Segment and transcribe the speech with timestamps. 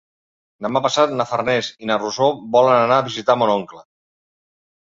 [0.65, 3.83] Demà passat na Farners i na Rosó volen anar a visitar mon oncle.